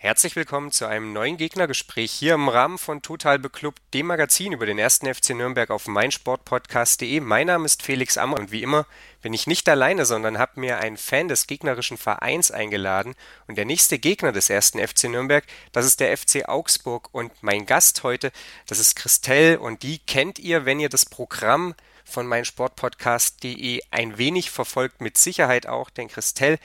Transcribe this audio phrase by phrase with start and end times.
[0.00, 4.64] Herzlich willkommen zu einem neuen Gegnergespräch hier im Rahmen von Total Beklubbt, dem Magazin über
[4.64, 7.18] den ersten FC Nürnberg auf meinsportpodcast.de.
[7.18, 8.86] Mein Name ist Felix Ammer und wie immer
[9.22, 13.16] bin ich nicht alleine, sondern habe mir einen Fan des gegnerischen Vereins eingeladen.
[13.48, 17.08] Und der nächste Gegner des ersten FC Nürnberg, das ist der FC Augsburg.
[17.10, 18.30] Und mein Gast heute,
[18.68, 21.74] das ist Christelle und die kennt ihr, wenn ihr das Programm
[22.04, 26.60] von meinsportpodcast.de ein wenig verfolgt, mit Sicherheit auch, denn Christelle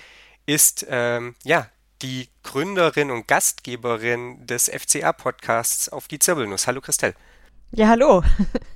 [0.45, 1.67] ist ähm, ja
[2.03, 6.67] die Gründerin und Gastgeberin des FCA-Podcasts auf die Zirbelnuss.
[6.67, 7.15] Hallo Christelle.
[7.71, 8.23] Ja, hallo.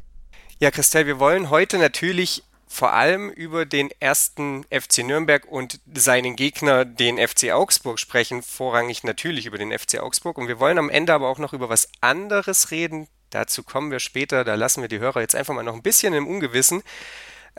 [0.60, 6.36] ja, Christelle, wir wollen heute natürlich vor allem über den ersten FC Nürnberg und seinen
[6.36, 8.42] Gegner, den FC Augsburg, sprechen.
[8.42, 10.38] Vorrangig natürlich über den FC Augsburg.
[10.38, 13.08] Und wir wollen am Ende aber auch noch über was anderes reden.
[13.30, 14.46] Dazu kommen wir später.
[14.46, 16.82] Da lassen wir die Hörer jetzt einfach mal noch ein bisschen im Ungewissen.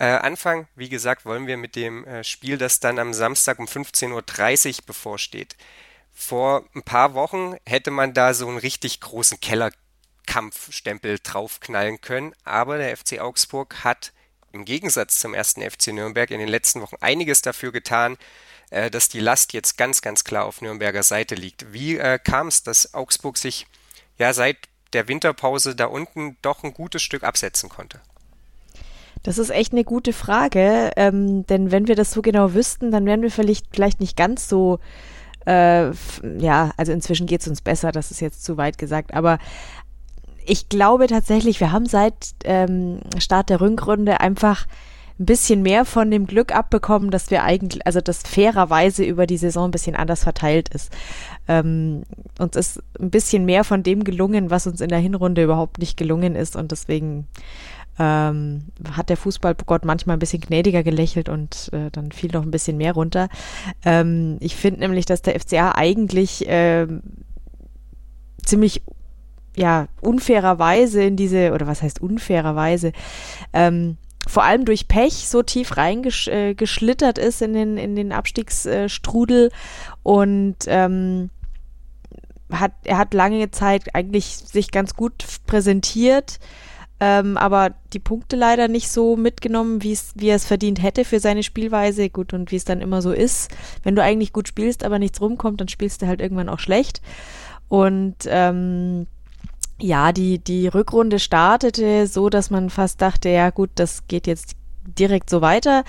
[0.01, 3.67] Äh, Anfang, wie gesagt, wollen wir mit dem äh, Spiel, das dann am Samstag um
[3.67, 5.57] 15.30 Uhr bevorsteht.
[6.15, 12.79] Vor ein paar Wochen hätte man da so einen richtig großen Kellerkampfstempel draufknallen können, aber
[12.79, 14.13] der FC Augsburg hat
[14.53, 18.19] im Gegensatz zum ersten FC Nürnberg in den letzten Wochen einiges dafür getan,
[18.71, 21.73] äh, dass die Last jetzt ganz, ganz klar auf Nürnberger Seite liegt.
[21.73, 23.67] Wie äh, kam es, dass Augsburg sich
[24.17, 24.59] ja seit
[24.93, 28.01] der Winterpause da unten doch ein gutes Stück absetzen konnte?
[29.23, 33.07] Das ist echt eine gute Frage, ähm, denn wenn wir das so genau wüssten, dann
[33.07, 34.79] wären wir vielleicht, vielleicht nicht ganz so,
[35.47, 35.91] äh,
[36.39, 39.39] ja, also inzwischen geht es uns besser, das ist jetzt zu weit gesagt, aber
[40.47, 44.67] ich glaube tatsächlich, wir haben seit ähm, Start der Rückrunde einfach
[45.21, 49.37] ein bisschen mehr von dem Glück abbekommen, dass wir eigentlich, also dass fairerweise über die
[49.37, 50.93] Saison ein bisschen anders verteilt ist.
[51.49, 52.05] Ähm,
[52.39, 55.97] uns ist ein bisschen mehr von dem gelungen, was uns in der Hinrunde überhaupt nicht
[55.97, 56.55] gelungen ist.
[56.55, 57.27] Und deswegen
[57.99, 62.51] ähm, hat der Fußballgott manchmal ein bisschen gnädiger gelächelt und äh, dann fiel noch ein
[62.51, 63.29] bisschen mehr runter.
[63.85, 66.87] Ähm, ich finde nämlich, dass der FCA eigentlich äh,
[68.45, 68.83] ziemlich
[69.57, 72.93] ja, unfairerweise in diese, oder was heißt unfairerweise,
[73.53, 79.51] ähm, vor allem durch Pech so tief reingeschlittert äh, ist in den, in den Abstiegsstrudel
[80.03, 81.31] und ähm,
[82.53, 86.39] hat, er hat lange Zeit eigentlich sich ganz gut präsentiert,
[87.01, 91.43] ähm, aber die Punkte leider nicht so mitgenommen, wie er es verdient hätte für seine
[91.43, 92.11] Spielweise.
[92.11, 93.51] Gut, und wie es dann immer so ist,
[93.85, 97.01] wenn du eigentlich gut spielst, aber nichts rumkommt, dann spielst du halt irgendwann auch schlecht.
[97.69, 99.07] Und ähm,
[99.81, 104.57] ja, die, die Rückrunde startete so, dass man fast dachte, ja gut, das geht jetzt
[104.87, 105.85] direkt so weiter.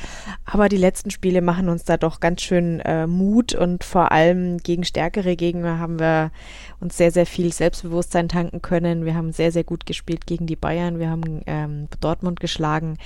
[0.45, 4.57] Aber die letzten Spiele machen uns da doch ganz schön äh, Mut und vor allem
[4.57, 6.31] gegen stärkere Gegner haben wir
[6.79, 9.05] uns sehr, sehr viel Selbstbewusstsein tanken können.
[9.05, 10.99] Wir haben sehr, sehr gut gespielt gegen die Bayern.
[10.99, 12.97] Wir haben ähm, Dortmund geschlagen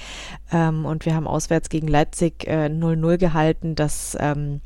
[0.52, 3.76] ähm, und wir haben auswärts gegen Leipzig 0-0 äh, gehalten.
[3.76, 4.62] Das, ähm,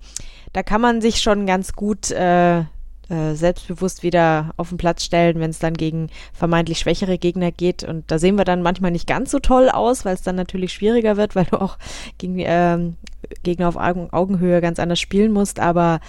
[0.53, 2.63] da kann man sich schon ganz gut äh,
[3.09, 7.83] äh, selbstbewusst wieder auf den Platz stellen, wenn es dann gegen vermeintlich schwächere Gegner geht.
[7.83, 10.73] Und da sehen wir dann manchmal nicht ganz so toll aus, weil es dann natürlich
[10.73, 11.77] schwieriger wird, weil du auch
[12.17, 12.97] gegen ähm,
[13.43, 15.59] Gegner auf Augen, Augenhöhe ganz anders spielen musst.
[15.59, 15.99] Aber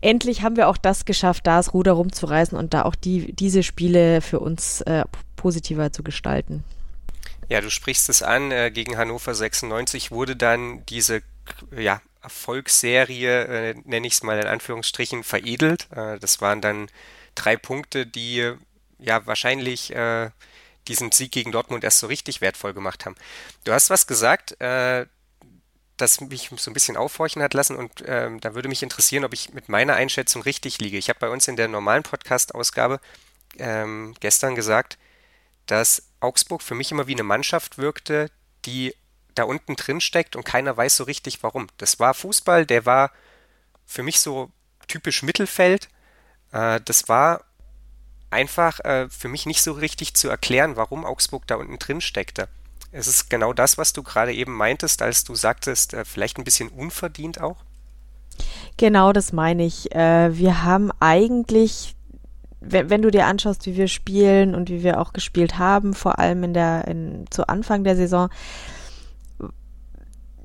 [0.00, 3.62] endlich haben wir auch das geschafft, da das Ruder rumzureißen und da auch die, diese
[3.62, 5.04] Spiele für uns äh,
[5.36, 6.64] positiver zu gestalten.
[7.48, 11.22] Ja, du sprichst es an, äh, gegen Hannover 96 wurde dann diese
[11.76, 15.86] ja, Erfolgsserie, äh, nenne ich es mal in Anführungsstrichen, veredelt.
[15.92, 16.88] Äh, das waren dann
[17.36, 18.52] drei Punkte, die
[18.98, 20.30] ja wahrscheinlich äh,
[20.88, 23.14] diesen Sieg gegen Dortmund erst so richtig wertvoll gemacht haben.
[23.64, 25.06] Du hast was gesagt, äh,
[25.96, 29.32] das mich so ein bisschen aufhorchen hat lassen und ähm, da würde mich interessieren, ob
[29.32, 30.98] ich mit meiner Einschätzung richtig liege.
[30.98, 33.00] Ich habe bei uns in der normalen Podcast-Ausgabe
[33.58, 34.98] ähm, gestern gesagt,
[35.66, 38.30] dass Augsburg für mich immer wie eine Mannschaft wirkte,
[38.64, 38.94] die
[39.36, 41.68] da unten drin steckt und keiner weiß so richtig warum.
[41.78, 43.10] Das war Fußball, der war
[43.84, 44.50] für mich so
[44.88, 45.88] typisch Mittelfeld.
[46.52, 47.44] Äh, das war
[48.30, 52.48] einfach äh, für mich nicht so richtig zu erklären, warum Augsburg da unten drin steckte.
[52.92, 56.44] Es ist genau das, was du gerade eben meintest, als du sagtest, äh, vielleicht ein
[56.44, 57.58] bisschen unverdient auch.
[58.76, 59.84] Genau, das meine ich.
[59.94, 61.96] Wir haben eigentlich
[62.60, 66.18] wenn, wenn, du dir anschaust, wie wir spielen und wie wir auch gespielt haben, vor
[66.18, 68.28] allem in der, in, zu Anfang der Saison,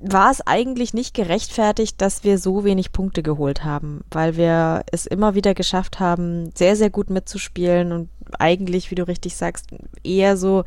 [0.02, 5.06] war es eigentlich nicht gerechtfertigt, dass wir so wenig Punkte geholt haben, weil wir es
[5.06, 8.08] immer wieder geschafft haben, sehr, sehr gut mitzuspielen und
[8.38, 9.68] eigentlich, wie du richtig sagst,
[10.02, 10.64] eher so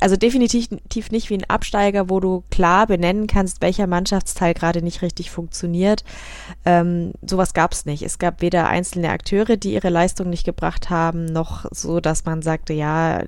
[0.00, 5.02] also definitiv nicht wie ein Absteiger, wo du klar benennen kannst, welcher Mannschaftsteil gerade nicht
[5.02, 6.04] richtig funktioniert.
[6.64, 8.02] Ähm, sowas gab es nicht.
[8.02, 12.42] Es gab weder einzelne Akteure, die ihre Leistung nicht gebracht haben, noch so, dass man
[12.42, 13.22] sagte, ja,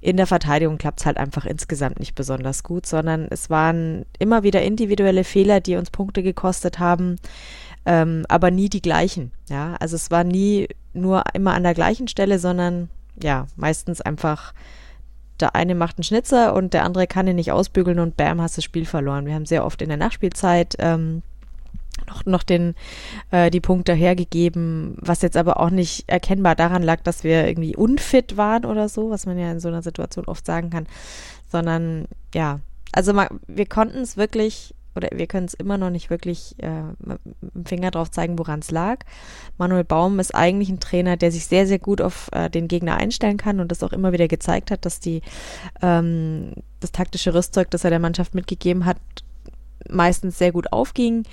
[0.00, 4.42] in der Verteidigung klappt es halt einfach insgesamt nicht besonders gut, sondern es waren immer
[4.42, 7.16] wieder individuelle Fehler, die uns Punkte gekostet haben,
[7.84, 9.30] ähm, aber nie die gleichen.
[9.48, 12.88] Ja, also es war nie nur immer an der gleichen Stelle, sondern
[13.22, 14.54] ja, meistens einfach
[15.40, 18.56] der eine macht einen Schnitzer und der andere kann ihn nicht ausbügeln und bam, hast
[18.56, 19.26] das Spiel verloren.
[19.26, 21.22] Wir haben sehr oft in der Nachspielzeit ähm,
[22.08, 22.74] noch, noch den,
[23.30, 27.76] äh, die Punkte hergegeben, was jetzt aber auch nicht erkennbar daran lag, dass wir irgendwie
[27.76, 30.86] unfit waren oder so, was man ja in so einer Situation oft sagen kann,
[31.50, 32.60] sondern ja,
[32.92, 36.82] also man, wir konnten es wirklich oder wir können es immer noch nicht wirklich äh,
[36.98, 37.18] mit
[37.54, 38.98] dem Finger drauf zeigen, woran es lag.
[39.58, 42.96] Manuel Baum ist eigentlich ein Trainer, der sich sehr, sehr gut auf äh, den Gegner
[42.96, 45.22] einstellen kann und das auch immer wieder gezeigt hat, dass die
[45.82, 48.98] ähm, das taktische Rüstzeug, das er der Mannschaft mitgegeben hat,
[49.88, 51.24] meistens sehr gut aufging.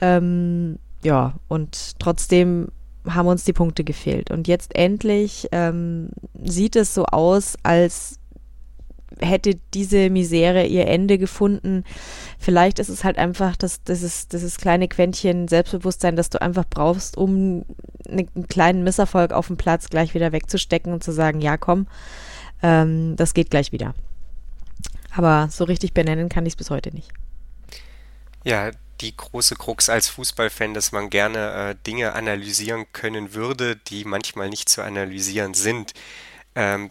[0.00, 2.68] Ähm, ja, und trotzdem
[3.06, 4.30] haben uns die Punkte gefehlt.
[4.30, 6.10] Und jetzt endlich ähm,
[6.42, 8.17] sieht es so aus, als
[9.20, 11.84] hätte diese Misere ihr Ende gefunden.
[12.38, 17.16] Vielleicht ist es halt einfach das, dieses, dieses kleine Quäntchen Selbstbewusstsein, das du einfach brauchst,
[17.16, 17.64] um
[18.08, 21.86] einen kleinen Misserfolg auf dem Platz gleich wieder wegzustecken und zu sagen, ja komm,
[22.62, 23.94] ähm, das geht gleich wieder.
[25.14, 27.10] Aber so richtig benennen kann ich es bis heute nicht.
[28.44, 28.70] Ja,
[29.00, 34.48] die große Krux als Fußballfan, dass man gerne äh, Dinge analysieren können würde, die manchmal
[34.48, 35.92] nicht zu analysieren sind.
[36.54, 36.88] Ähm,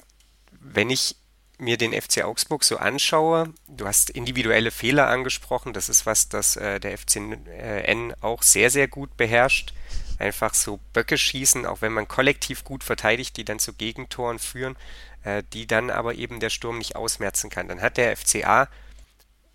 [0.59, 1.15] wenn ich
[1.57, 6.55] mir den FC Augsburg so anschaue, du hast individuelle Fehler angesprochen, das ist was, das
[6.55, 9.73] äh, der FCN auch sehr, sehr gut beherrscht.
[10.19, 14.75] Einfach so Böcke schießen, auch wenn man kollektiv gut verteidigt, die dann zu Gegentoren führen,
[15.23, 17.67] äh, die dann aber eben der Sturm nicht ausmerzen kann.
[17.67, 18.67] Dann hat der FCA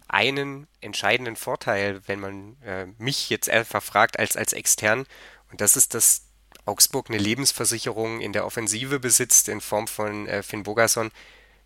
[0.09, 5.07] einen entscheidenden Vorteil, wenn man äh, mich jetzt einfach fragt als, als extern,
[5.51, 6.23] und das ist, dass
[6.65, 11.11] Augsburg eine Lebensversicherung in der Offensive besitzt in Form von äh, Finn Bogason,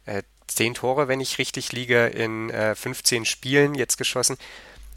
[0.06, 4.36] äh, zehn Tore, wenn ich richtig liege, in äh, 15 Spielen jetzt geschossen.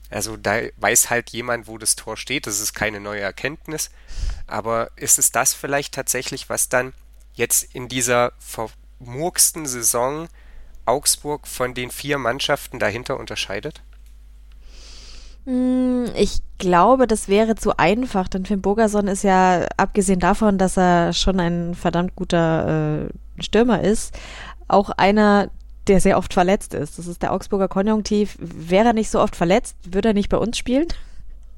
[0.10, 2.48] Also da weiß halt jemand, wo das Tor steht.
[2.48, 3.92] Das ist keine neue Erkenntnis.
[4.48, 6.94] Aber ist es das vielleicht tatsächlich, was dann
[7.34, 10.28] jetzt in dieser vermurksten Saison
[10.86, 13.82] Augsburg von den vier Mannschaften dahinter unterscheidet?
[15.46, 20.78] Hm, ich glaube, das wäre zu einfach, denn Finn Bogerson ist ja, abgesehen davon, dass
[20.78, 24.14] er schon ein verdammt guter äh, Stürmer ist,
[24.70, 25.50] auch einer,
[25.88, 26.98] der sehr oft verletzt ist.
[26.98, 28.38] Das ist der Augsburger Konjunktiv.
[28.40, 30.88] Wäre er nicht so oft verletzt, würde er nicht bei uns spielen.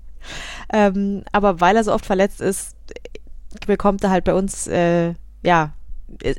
[0.73, 2.75] ähm, aber weil er so oft verletzt ist,
[3.67, 5.13] bekommt er halt bei uns, äh,
[5.43, 5.73] ja,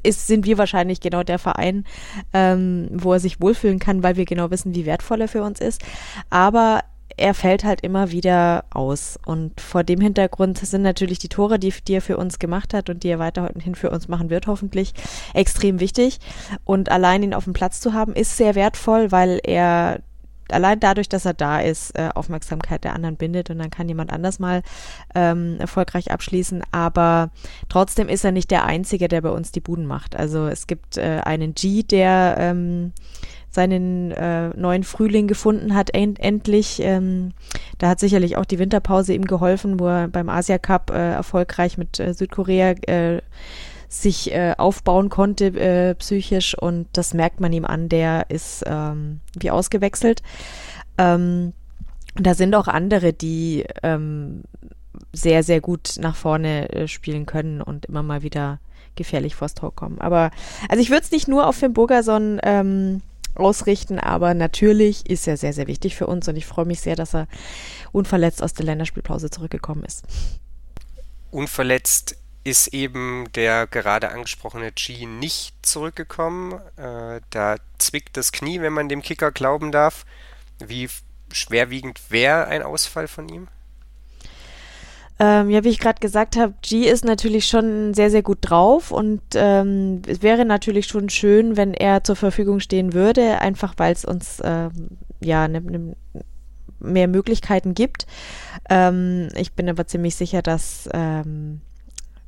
[0.03, 1.85] ist, sind wir wahrscheinlich genau der Verein,
[2.33, 5.61] ähm, wo er sich wohlfühlen kann, weil wir genau wissen, wie wertvoll er für uns
[5.61, 5.83] ist.
[6.31, 6.81] Aber
[7.17, 9.19] er fällt halt immer wieder aus.
[9.25, 12.91] Und vor dem Hintergrund sind natürlich die Tore, die, die, er für uns gemacht hat
[12.91, 14.93] und die er weiterhin für uns machen wird, hoffentlich
[15.35, 16.19] extrem wichtig.
[16.65, 20.01] Und allein ihn auf dem Platz zu haben, ist sehr wertvoll, weil er
[20.53, 24.13] allein dadurch, dass er da ist, äh, Aufmerksamkeit der anderen bindet und dann kann jemand
[24.13, 24.63] anders mal
[25.15, 26.63] ähm, erfolgreich abschließen.
[26.71, 27.31] Aber
[27.69, 30.17] trotzdem ist er nicht der Einzige, der bei uns die Buden macht.
[30.17, 32.93] Also es gibt äh, einen G, der ähm,
[33.53, 36.81] seinen äh, neuen Frühling gefunden hat, end endlich.
[36.83, 37.33] Ähm,
[37.79, 41.77] da hat sicherlich auch die Winterpause ihm geholfen, wo er beim Asia Cup äh, erfolgreich
[41.77, 43.21] mit äh, Südkorea äh,
[43.89, 49.21] sich äh, aufbauen konnte äh, psychisch und das merkt man ihm an, der ist ähm,
[49.39, 50.23] wie ausgewechselt.
[50.97, 51.53] Ähm,
[52.15, 54.45] da sind auch andere, die ähm,
[55.13, 58.61] sehr, sehr gut nach vorne spielen können und immer mal wieder
[58.95, 60.01] gefährlich vors Tor kommen.
[60.01, 60.31] Aber
[60.69, 63.03] also ich würde es nicht nur auf Finn Burgerson ähm,
[63.35, 66.97] ausrichten, aber natürlich ist er sehr, sehr wichtig für uns und ich freue mich sehr,
[66.97, 67.27] dass er
[67.93, 70.05] unverletzt aus der Länderspielpause zurückgekommen ist.
[71.31, 76.61] Unverletzt ist eben der gerade angesprochene G nicht zurückgekommen.
[76.77, 80.05] Äh, da zwickt das Knie, wenn man dem Kicker glauben darf.
[80.59, 80.89] Wie
[81.33, 83.49] schwerwiegend wäre ein Ausfall von ihm?
[85.19, 88.91] Ähm, ja, wie ich gerade gesagt habe, G ist natürlich schon sehr, sehr gut drauf
[88.91, 93.93] und ähm, es wäre natürlich schon schön, wenn er zur Verfügung stehen würde, einfach weil
[93.93, 94.89] es uns ähm,
[95.23, 95.97] ja ne, ne,
[96.81, 98.07] mehr Möglichkeiten gibt.
[98.69, 101.61] Ähm, ich bin aber ziemlich sicher, dass ähm,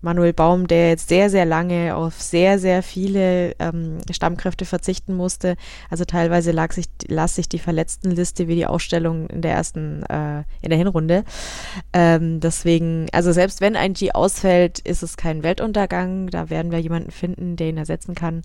[0.05, 5.57] Manuel Baum, der jetzt sehr, sehr lange auf sehr, sehr viele ähm, Stammkräfte verzichten musste.
[5.91, 10.45] Also teilweise lag sich, las sich die Verletztenliste wie die Ausstellung in der ersten, äh,
[10.61, 11.25] in der Hinrunde.
[11.93, 16.29] Ähm, deswegen, also selbst wenn ein G ausfällt, ist es kein Weltuntergang.
[16.29, 18.43] Da werden wir jemanden finden, der ihn ersetzen kann.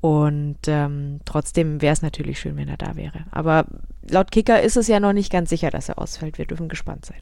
[0.00, 3.24] Und ähm, trotzdem wäre es natürlich schön, wenn er da wäre.
[3.32, 3.66] Aber
[4.08, 6.38] laut Kicker ist es ja noch nicht ganz sicher, dass er ausfällt.
[6.38, 7.20] Wir dürfen gespannt sein.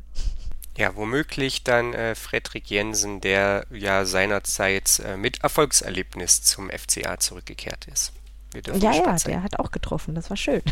[0.76, 7.86] Ja, womöglich dann äh, Fredrik Jensen, der ja seinerzeit äh, mit Erfolgserlebnis zum FCA zurückgekehrt
[7.86, 8.12] ist.
[8.54, 9.32] ja, ja, sein.
[9.32, 10.62] der hat auch getroffen, das war schön.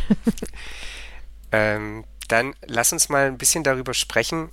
[1.53, 4.51] ähm, dann lass uns mal ein bisschen darüber sprechen,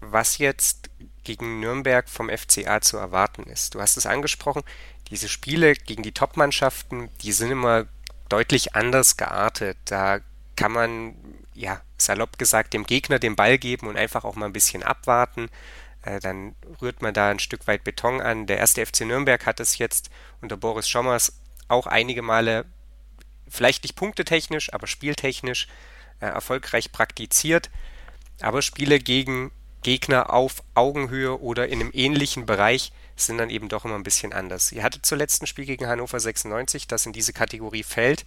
[0.00, 0.90] was jetzt
[1.24, 3.74] gegen Nürnberg vom FCA zu erwarten ist.
[3.74, 4.62] Du hast es angesprochen,
[5.10, 7.86] diese Spiele gegen die Top-Mannschaften, die sind immer
[8.28, 9.76] deutlich anders geartet.
[9.86, 10.20] Da
[10.56, 11.14] kann man,
[11.54, 15.48] ja, salopp gesagt, dem Gegner den Ball geben und einfach auch mal ein bisschen abwarten.
[16.02, 18.46] Äh, dann rührt man da ein Stück weit Beton an.
[18.46, 22.66] Der erste FC Nürnberg hat es jetzt unter Boris Schommers auch einige Male,
[23.48, 25.68] vielleicht nicht punktetechnisch, aber spieltechnisch
[26.20, 27.70] äh, erfolgreich praktiziert.
[28.40, 33.84] Aber Spiele gegen Gegner auf Augenhöhe oder in einem ähnlichen Bereich sind dann eben doch
[33.84, 34.72] immer ein bisschen anders.
[34.72, 38.24] Ihr hattet zuletzt ein Spiel gegen Hannover 96, das in diese Kategorie fällt.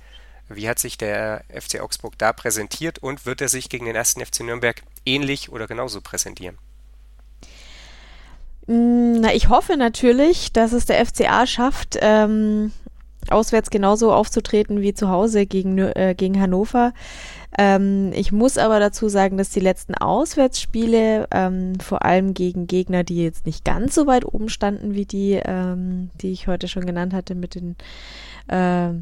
[0.50, 4.26] Wie hat sich der FC Augsburg da präsentiert und wird er sich gegen den ersten
[4.26, 6.58] FC Nürnberg ähnlich oder genauso präsentieren?
[8.68, 12.72] Mm, na, ich hoffe natürlich, dass es der FCA schafft, ähm,
[13.30, 16.94] auswärts genauso aufzutreten wie zu Hause gegen, äh, gegen Hannover.
[17.58, 23.04] Ähm, ich muss aber dazu sagen, dass die letzten Auswärtsspiele, ähm, vor allem gegen Gegner,
[23.04, 26.86] die jetzt nicht ganz so weit oben standen wie die, ähm, die ich heute schon
[26.86, 27.76] genannt hatte mit den
[28.48, 28.94] äh,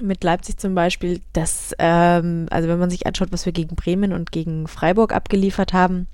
[0.00, 4.12] mit Leipzig zum Beispiel, dass, ähm, also wenn man sich anschaut, was wir gegen Bremen
[4.12, 6.06] und gegen Freiburg abgeliefert haben,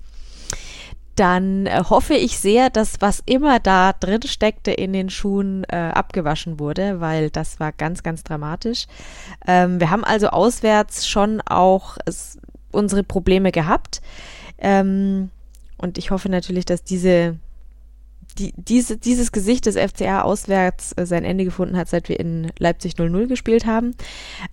[1.17, 5.77] dann äh, hoffe ich sehr, dass was immer da drin steckte in den Schuhen äh,
[5.77, 8.87] abgewaschen wurde, weil das war ganz, ganz dramatisch.
[9.47, 12.39] Ähm, wir haben also auswärts schon auch es,
[12.71, 14.01] unsere Probleme gehabt.
[14.59, 15.31] Ähm,
[15.77, 17.37] und ich hoffe natürlich, dass diese
[18.39, 22.53] die, diese, dieses Gesicht des FCA auswärts äh, sein Ende gefunden hat, seit wir in
[22.59, 23.95] Leipzig 0-0 gespielt haben.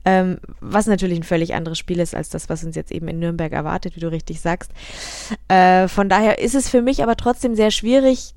[0.05, 3.19] Ähm, was natürlich ein völlig anderes Spiel ist als das, was uns jetzt eben in
[3.19, 4.71] Nürnberg erwartet, wie du richtig sagst.
[5.47, 8.33] Äh, von daher ist es für mich aber trotzdem sehr schwierig,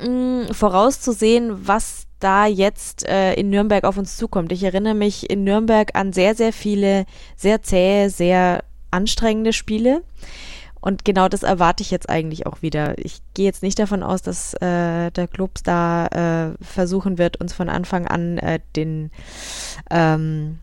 [0.00, 4.50] mh, vorauszusehen, was da jetzt äh, in Nürnberg auf uns zukommt.
[4.52, 7.04] Ich erinnere mich in Nürnberg an sehr, sehr viele
[7.36, 10.02] sehr zähe, sehr anstrengende Spiele.
[10.84, 12.98] Und genau das erwarte ich jetzt eigentlich auch wieder.
[12.98, 17.54] Ich gehe jetzt nicht davon aus, dass äh, der Club da äh, versuchen wird, uns
[17.54, 19.10] von Anfang an äh, den
[19.90, 20.58] ähm,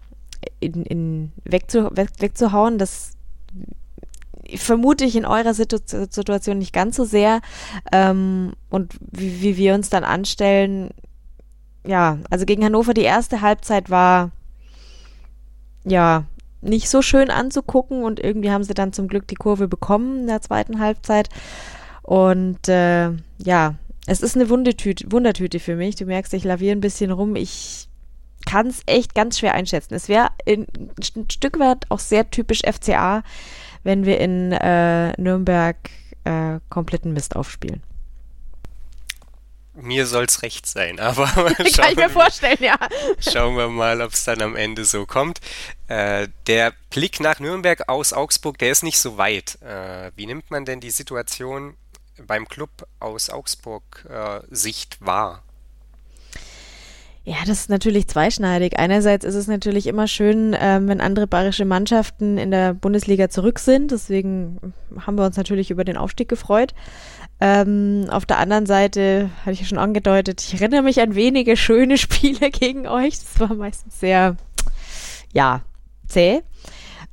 [0.60, 2.78] in, in wegzu, weg, wegzuhauen.
[2.78, 3.14] Das
[4.58, 7.42] vermute ich in eurer Situ Situation nicht ganz so sehr.
[7.92, 10.92] Ähm, und wie, wie wir uns dann anstellen,
[11.84, 14.30] ja, also gegen Hannover die erste Halbzeit war
[15.84, 16.26] ja
[16.62, 20.28] nicht so schön anzugucken und irgendwie haben sie dann zum Glück die Kurve bekommen in
[20.28, 21.30] der zweiten Halbzeit.
[22.04, 23.76] Und äh, ja,
[24.08, 25.96] es ist eine Wundertüte, Wundertüte für mich.
[25.96, 27.36] Du merkst, ich laviere ein bisschen rum.
[27.36, 27.88] Ich
[28.46, 29.94] kann es echt ganz schwer einschätzen.
[29.94, 30.68] Es wäre ein
[31.32, 33.24] Stück weit auch sehr typisch FCA,
[33.84, 35.78] wenn wir in äh, Nürnberg
[36.24, 37.82] äh, kompletten Mist aufspielen
[39.82, 42.78] mir soll's recht sein, aber kann ich mir vorstellen, ja.
[43.20, 45.40] Schauen wir mal, ob es dann am Ende so kommt.
[45.88, 49.58] Äh, der Blick nach Nürnberg aus Augsburg, der ist nicht so weit.
[49.62, 51.76] Äh, wie nimmt man denn die Situation
[52.26, 55.44] beim Club aus Augsburg äh, Sicht wahr?
[57.24, 58.80] Ja, das ist natürlich zweischneidig.
[58.80, 63.60] Einerseits ist es natürlich immer schön, ähm, wenn andere bayerische Mannschaften in der Bundesliga zurück
[63.60, 63.92] sind.
[63.92, 66.74] Deswegen haben wir uns natürlich über den Aufstieg gefreut.
[67.44, 71.58] Ähm, auf der anderen Seite, hatte ich ja schon angedeutet, ich erinnere mich an wenige
[71.58, 73.20] schöne Spiele gegen euch.
[73.20, 74.38] Das war meistens sehr,
[75.34, 75.62] ja,
[76.08, 76.42] zäh.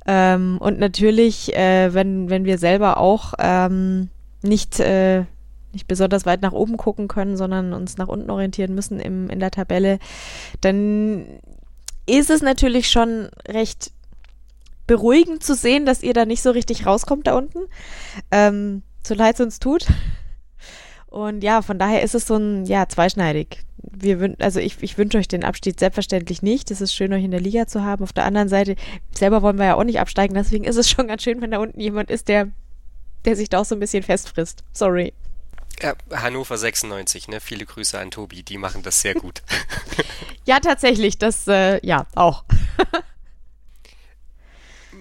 [0.05, 4.09] Ähm, und natürlich, äh, wenn, wenn wir selber auch ähm,
[4.43, 5.25] nicht, äh,
[5.73, 9.39] nicht besonders weit nach oben gucken können, sondern uns nach unten orientieren müssen im, in
[9.39, 9.97] der Tabelle,
[10.61, 11.25] dann
[12.05, 13.91] ist es natürlich schon recht
[14.85, 17.59] beruhigend zu sehen, dass ihr da nicht so richtig rauskommt da unten.
[18.31, 19.85] Ähm, so leid es uns tut.
[21.07, 23.65] Und ja, von daher ist es so ein, ja, zweischneidig.
[23.77, 26.69] Wir also ich, ich wünsche euch den Abstieg selbstverständlich nicht.
[26.69, 28.03] Es ist schön, euch in der Liga zu haben.
[28.03, 28.75] Auf der anderen Seite,
[29.11, 30.35] selber wollen wir ja auch nicht absteigen.
[30.35, 32.49] Deswegen ist es schon ganz schön, wenn da unten jemand ist, der,
[33.25, 34.63] der sich da auch so ein bisschen festfrisst.
[34.71, 35.13] Sorry.
[35.81, 37.39] Ja, Hannover 96, ne?
[37.39, 39.41] Viele Grüße an Tobi, die machen das sehr gut.
[40.45, 42.43] ja, tatsächlich, das, äh, ja, auch.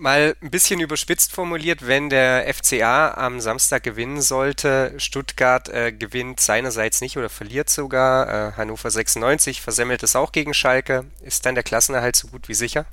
[0.00, 6.40] mal ein bisschen überspitzt formuliert, wenn der FCA am Samstag gewinnen sollte, Stuttgart äh, gewinnt
[6.40, 11.54] seinerseits nicht oder verliert sogar, äh, Hannover 96 versemmelt es auch gegen Schalke, ist dann
[11.54, 12.86] der Klassenerhalt so gut wie sicher?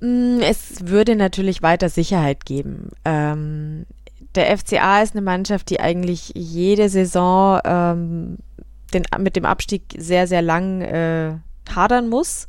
[0.00, 2.90] Mm, es würde natürlich weiter Sicherheit geben.
[3.04, 3.86] Ähm,
[4.34, 8.38] der FCA ist eine Mannschaft, die eigentlich jede Saison ähm,
[8.92, 11.34] den, mit dem Abstieg sehr, sehr lang äh,
[11.74, 12.46] hadern muss.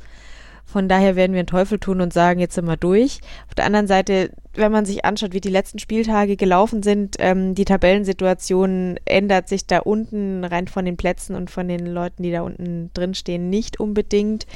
[0.74, 3.20] Von daher werden wir einen Teufel tun und sagen, jetzt sind wir durch.
[3.46, 7.54] Auf der anderen Seite, wenn man sich anschaut, wie die letzten Spieltage gelaufen sind, ähm,
[7.54, 12.32] die Tabellensituation ändert sich da unten rein von den Plätzen und von den Leuten, die
[12.32, 14.48] da unten drin stehen, nicht unbedingt.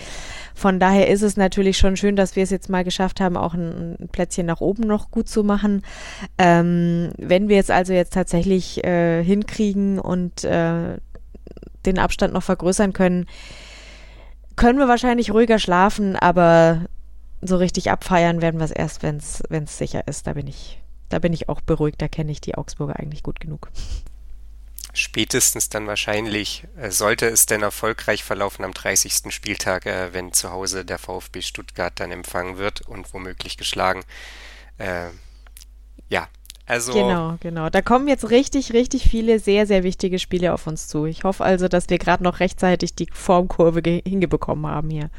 [0.56, 3.54] Von daher ist es natürlich schon schön, dass wir es jetzt mal geschafft haben, auch
[3.54, 5.82] ein, ein Plätzchen nach oben noch gut zu machen.
[6.36, 10.96] Ähm, wenn wir es also jetzt tatsächlich äh, hinkriegen und äh,
[11.86, 13.26] den Abstand noch vergrößern können,
[14.58, 16.86] können wir wahrscheinlich ruhiger schlafen, aber
[17.40, 20.26] so richtig abfeiern werden wir es erst, wenn es sicher ist.
[20.26, 22.02] Da bin ich, da bin ich auch beruhigt.
[22.02, 23.70] Da kenne ich die Augsburger eigentlich gut genug.
[24.92, 29.30] Spätestens dann wahrscheinlich, äh, sollte es denn erfolgreich verlaufen am 30.
[29.32, 34.02] Spieltag, äh, wenn zu Hause der VfB Stuttgart dann empfangen wird und womöglich geschlagen.
[34.78, 35.10] Äh,
[36.08, 36.28] ja,
[36.68, 37.70] also genau, genau.
[37.70, 41.06] Da kommen jetzt richtig, richtig viele sehr, sehr wichtige Spiele auf uns zu.
[41.06, 45.10] Ich hoffe also, dass wir gerade noch rechtzeitig die Formkurve hingebekommen haben hier.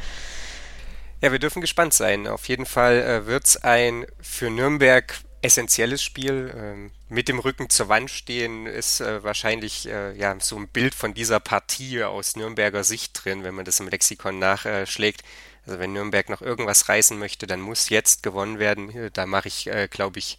[1.22, 2.28] Ja, wir dürfen gespannt sein.
[2.28, 6.54] Auf jeden Fall äh, wird es ein für Nürnberg essentielles Spiel.
[6.56, 10.94] Ähm, mit dem Rücken zur Wand stehen ist äh, wahrscheinlich äh, ja so ein Bild
[10.94, 15.24] von dieser Partie aus Nürnberger Sicht drin, wenn man das im Lexikon nachschlägt.
[15.66, 19.10] Also wenn Nürnberg noch irgendwas reißen möchte, dann muss jetzt gewonnen werden.
[19.14, 20.38] Da mache ich, äh, glaube ich,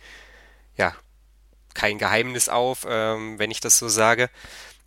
[0.81, 0.95] ja,
[1.75, 4.31] kein Geheimnis auf, ähm, wenn ich das so sage.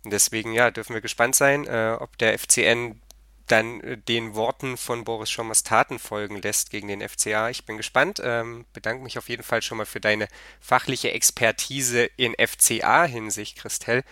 [0.04, 3.00] Deswegen, ja, dürfen wir gespannt sein, äh, ob der FCN
[3.46, 7.48] dann äh, den Worten von Boris Schommers Taten folgen lässt gegen den FCA.
[7.48, 8.20] Ich bin gespannt.
[8.24, 10.26] Ähm, bedanke mich auf jeden Fall schon mal für deine
[10.60, 14.02] fachliche Expertise in FCA-Hinsicht, Christel.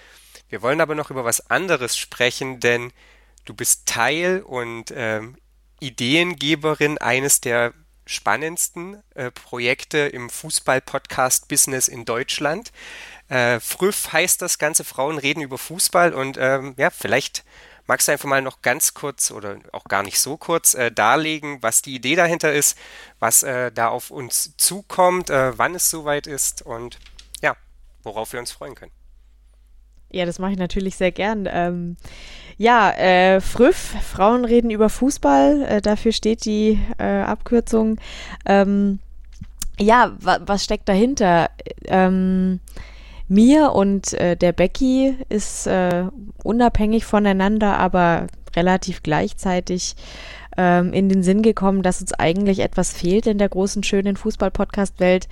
[0.48, 2.92] Wir wollen aber noch über was anderes sprechen, denn
[3.44, 5.36] du bist Teil und ähm,
[5.80, 7.74] Ideengeberin eines der
[8.06, 12.72] spannendsten äh, Projekte im Fußball-Podcast-Business in Deutschland.
[13.28, 17.44] Äh, Früff heißt das Ganze, Frauen reden über Fußball und ähm, ja, vielleicht
[17.86, 21.62] magst du einfach mal noch ganz kurz oder auch gar nicht so kurz äh, darlegen,
[21.62, 22.76] was die Idee dahinter ist,
[23.18, 26.98] was äh, da auf uns zukommt, äh, wann es soweit ist und
[27.42, 27.56] ja,
[28.02, 28.92] worauf wir uns freuen können.
[30.10, 31.48] Ja, das mache ich natürlich sehr gern.
[31.50, 31.96] Ähm,
[32.56, 37.98] ja, äh, Früff, Frauen reden über Fußball, äh, dafür steht die äh, Abkürzung.
[38.46, 38.98] Ähm,
[39.78, 41.50] ja, wa was steckt dahinter?
[41.86, 42.60] Ähm,
[43.28, 46.04] mir und äh, der Becky ist äh,
[46.44, 49.96] unabhängig voneinander, aber relativ gleichzeitig
[50.56, 55.28] ähm, in den Sinn gekommen, dass uns eigentlich etwas fehlt in der großen, schönen Fußball-Podcast-Welt,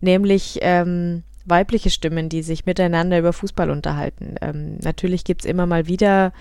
[0.00, 4.34] nämlich ähm, weibliche Stimmen, die sich miteinander über Fußball unterhalten.
[4.40, 6.32] Ähm, natürlich gibt's immer mal wieder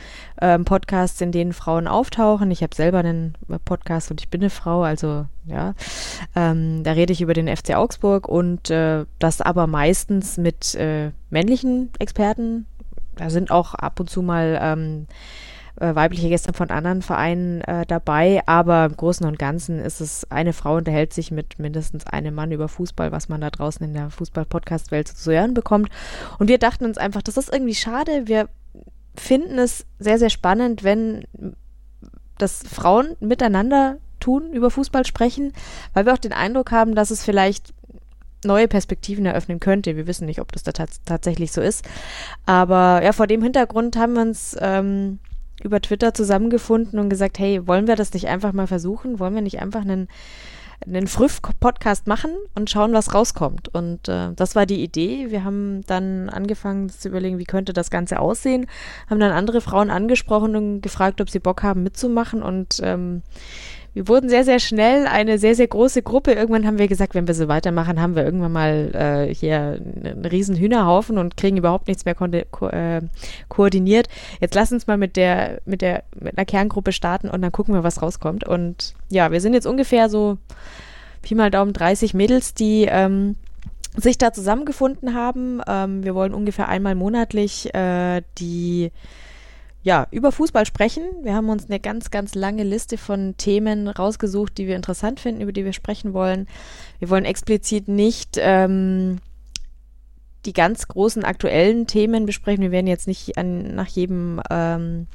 [0.41, 2.51] ähm, Podcasts, in denen Frauen auftauchen.
[2.51, 5.75] Ich habe selber einen Podcast und ich bin eine Frau, also ja,
[6.35, 11.11] ähm, da rede ich über den FC Augsburg und äh, das aber meistens mit äh,
[11.29, 12.65] männlichen Experten.
[13.15, 15.07] Da sind auch ab und zu mal ähm,
[15.79, 20.29] äh, weibliche Gäste von anderen Vereinen äh, dabei, aber im Großen und Ganzen ist es,
[20.31, 23.93] eine Frau unterhält sich mit mindestens einem Mann über Fußball, was man da draußen in
[23.93, 25.89] der Fußball-Podcast-Welt zu hören bekommt.
[26.39, 28.23] Und wir dachten uns einfach, das ist irgendwie schade.
[28.25, 28.49] Wir
[29.15, 31.25] finden es sehr, sehr spannend, wenn
[32.37, 35.53] das Frauen miteinander tun, über Fußball sprechen,
[35.93, 37.73] weil wir auch den Eindruck haben, dass es vielleicht
[38.43, 39.95] neue Perspektiven eröffnen könnte.
[39.95, 41.85] Wir wissen nicht, ob das da tatsächlich so ist.
[42.45, 45.19] Aber ja, vor dem Hintergrund haben wir uns ähm,
[45.63, 49.19] über Twitter zusammengefunden und gesagt, hey, wollen wir das nicht einfach mal versuchen?
[49.19, 50.07] Wollen wir nicht einfach einen,
[50.85, 53.73] einen Früff-Podcast machen und schauen, was rauskommt?
[53.73, 55.27] Und äh, das war die Idee.
[55.29, 58.67] Wir haben dann angefangen zu überlegen, wie könnte das Ganze aussehen,
[59.09, 63.21] haben dann andere Frauen angesprochen und gefragt, ob sie Bock haben mitzumachen und ähm,
[63.95, 66.33] wir wurden sehr, sehr schnell eine sehr, sehr große Gruppe.
[66.33, 70.25] Irgendwann haben wir gesagt, wenn wir so weitermachen, haben wir irgendwann mal äh, hier einen
[70.25, 73.01] riesen Hühnerhaufen und kriegen überhaupt nichts mehr ko äh,
[73.47, 74.09] koordiniert.
[74.41, 77.73] Jetzt lass uns mal mit der, mit der, mit einer Kerngruppe starten und dann gucken
[77.73, 78.45] wir, was rauskommt.
[78.45, 80.39] Und ja, wir sind jetzt ungefähr so
[81.21, 83.37] Pi mal Daumen 30 Mädels, die ähm,
[83.95, 85.61] sich da zusammengefunden haben.
[85.69, 88.91] Ähm, wir wollen ungefähr einmal monatlich äh, die
[89.85, 91.03] ja, über Fußball sprechen.
[91.21, 95.41] Wir haben uns eine ganz, ganz lange Liste von Themen rausgesucht, die wir interessant finden,
[95.41, 96.47] über die wir sprechen wollen.
[96.97, 99.19] Wir wollen explizit nicht ähm,
[100.45, 102.63] die ganz großen aktuellen Themen besprechen.
[102.63, 105.05] Wir werden jetzt nicht an, nach jedem ähm,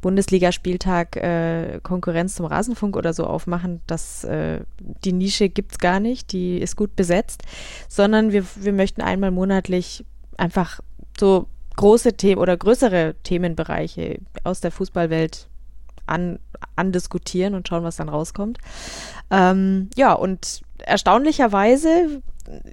[0.00, 3.80] Bundesligaspieltag äh, Konkurrenz zum Rasenfunk oder so aufmachen.
[3.86, 4.58] Das, äh,
[5.04, 7.44] die Nische gibt's gar nicht, die ist gut besetzt,
[7.88, 10.04] sondern wir, wir möchten einmal monatlich
[10.36, 10.80] einfach
[11.16, 15.48] so große Themen oder größere Themenbereiche aus der Fußballwelt
[16.06, 16.38] an,
[16.76, 18.58] andiskutieren und schauen, was dann rauskommt.
[19.30, 22.22] Ähm, ja, und erstaunlicherweise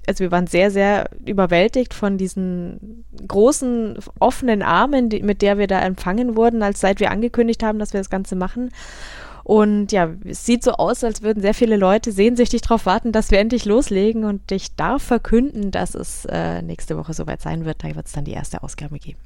[0.08, 5.68] also wir waren sehr, sehr überwältigt von diesen großen, offenen Armen, die, mit der wir
[5.68, 8.72] da empfangen wurden, als seit wir angekündigt haben, dass wir das Ganze machen.
[9.44, 13.32] Und ja, es sieht so aus, als würden sehr viele Leute sehnsüchtig darauf warten, dass
[13.32, 14.24] wir endlich loslegen.
[14.24, 17.84] Und ich darf verkünden, dass es äh, nächste Woche soweit sein wird.
[17.84, 19.20] Da wird es dann die erste Ausgabe geben.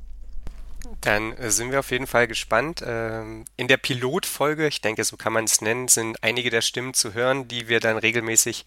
[1.01, 2.83] Dann äh, sind wir auf jeden Fall gespannt.
[2.85, 6.93] Ähm, in der Pilotfolge, ich denke, so kann man es nennen, sind einige der Stimmen
[6.93, 8.65] zu hören, die wir dann regelmäßig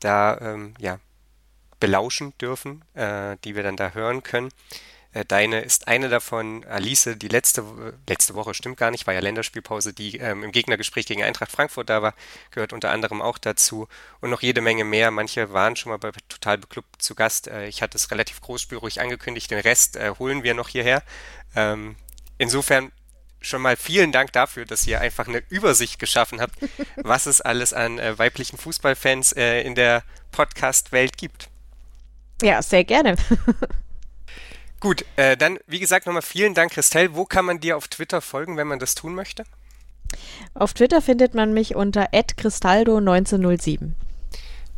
[0.00, 0.98] da ähm, ja,
[1.80, 4.50] belauschen dürfen, äh, die wir dann da hören können.
[5.18, 7.64] Äh, deine ist eine davon, Alice, die letzte,
[8.08, 11.90] letzte Woche, stimmt gar nicht, war ja Länderspielpause, die ähm, im Gegnergespräch gegen Eintracht Frankfurt
[11.90, 12.14] da war,
[12.52, 13.88] gehört unter anderem auch dazu
[14.20, 15.10] und noch jede Menge mehr.
[15.10, 17.48] Manche waren schon mal bei Total Beklubbt zu Gast.
[17.48, 21.02] Äh, ich hatte es relativ großspürig angekündigt, den Rest äh, holen wir noch hierher.
[21.56, 21.96] Ähm,
[22.38, 22.92] insofern
[23.40, 26.54] schon mal vielen Dank dafür, dass ihr einfach eine Übersicht geschaffen habt,
[26.96, 31.48] was es alles an äh, weiblichen Fußballfans äh, in der Podcast-Welt gibt.
[32.40, 33.16] Ja, sehr gerne.
[34.80, 37.14] Gut, äh, dann wie gesagt nochmal vielen Dank, Christelle.
[37.14, 39.44] Wo kann man dir auf Twitter folgen, wenn man das tun möchte?
[40.54, 43.92] Auf Twitter findet man mich unter @cristaldo1907.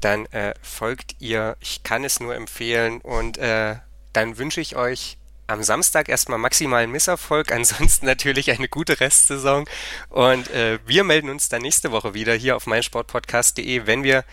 [0.00, 1.56] Dann äh, folgt ihr.
[1.60, 3.76] Ich kann es nur empfehlen und äh,
[4.12, 9.68] dann wünsche ich euch am Samstag erstmal maximalen Misserfolg, ansonsten natürlich eine gute Restsaison
[10.08, 14.24] und äh, wir melden uns dann nächste Woche wieder hier auf meinsportpodcast.de, wenn wir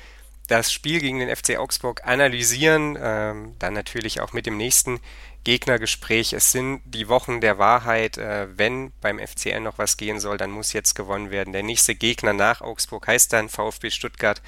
[0.47, 4.99] das Spiel gegen den FC Augsburg analysieren, ähm, dann natürlich auch mit dem nächsten
[5.47, 6.33] Gegnergespräch.
[6.33, 8.17] Es sind die Wochen der Wahrheit.
[8.17, 11.53] Äh, wenn beim FCN noch was gehen soll, dann muss jetzt gewonnen werden.
[11.53, 14.41] Der nächste Gegner nach Augsburg heißt dann VfB Stuttgart,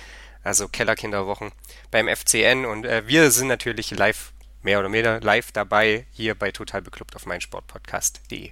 [0.43, 1.53] also Kellerkinderwochen
[1.89, 2.65] beim FCN.
[2.65, 7.15] Und äh, wir sind natürlich live, mehr oder weniger live dabei, hier bei Total Beklubbt
[7.15, 8.51] auf meinsportpodcast.de.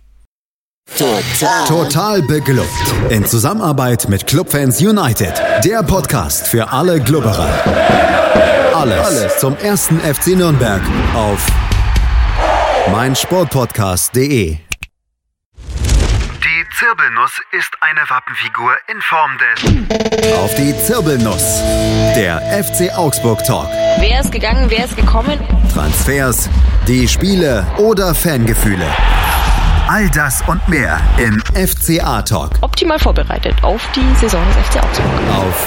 [0.97, 1.67] Total.
[1.67, 2.69] Total beglückt.
[3.09, 5.33] In Zusammenarbeit mit Clubfans United.
[5.65, 8.73] Der Podcast für alle Glubberer.
[8.73, 10.81] Alles, Alles zum ersten FC Nürnberg
[11.13, 11.45] auf
[12.91, 14.57] meinsportpodcast.de.
[15.57, 20.33] Die Zirbelnuss ist eine Wappenfigur in Form des.
[20.37, 21.61] Auf die Zirbelnuss.
[22.15, 23.67] Der FC Augsburg Talk.
[23.99, 25.39] Wer ist gegangen, wer ist gekommen?
[25.73, 26.49] Transfers,
[26.87, 28.87] die Spiele oder Fangefühle.
[29.89, 32.51] All das und mehr im FCA Talk.
[32.61, 35.09] Optimal vorbereitet auf die Saison des FC Augsburg.
[35.35, 35.65] Auf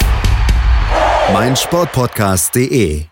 [1.33, 3.10] meinsportpodcast.de